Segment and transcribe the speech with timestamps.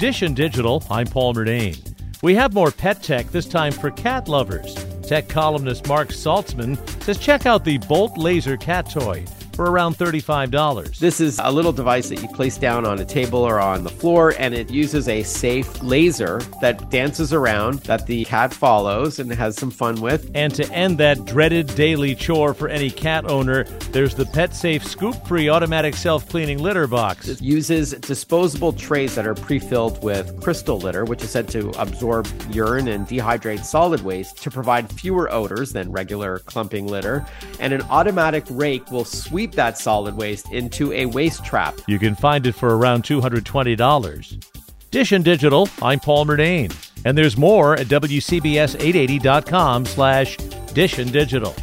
[0.00, 1.76] And Digital, I'm Paul Murnane.
[2.22, 4.74] We have more pet tech, this time for cat lovers.
[5.02, 9.24] Tech columnist Marc Saltzman says check out the Bolt Laser cat toy
[9.58, 11.00] for around $35.
[11.00, 13.90] This is a little device that you place down on a table or on the
[13.90, 19.32] floor, and it uses a safe laser that dances around that the cat follows and
[19.32, 20.30] has some fun with.
[20.32, 24.84] And to end that dreaded daily chore for any cat owner, there's the Pet Safe
[24.84, 27.26] ScoopFree Automatic Self Cleaning Litter Box.
[27.26, 31.70] It uses disposable trays that are pre filled with crystal litter, which is said to
[31.80, 37.26] absorb urine and dehydrate solid waste to provide fewer odors than regular clumping litter.
[37.58, 41.78] And an automatic rake will sweep that solid waste into a waste trap.
[41.86, 44.44] You can find it for around $220.
[44.90, 46.74] Dish and Digital, I'm Paul Murnane.
[47.04, 50.36] And there's more at WCBS880.com slash
[50.72, 51.54] Dish and Digital.